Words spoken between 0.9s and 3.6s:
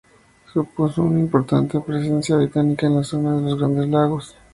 una importante presencia británica en la zona de los